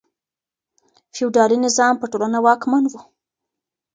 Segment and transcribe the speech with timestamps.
[1.13, 2.93] فیوډالي نظام په ټولنه واکمن و.